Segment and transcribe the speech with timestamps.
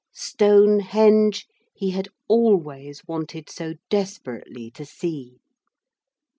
[0.15, 1.45] Stonehenge
[1.75, 5.37] he had always wanted so desperately to see.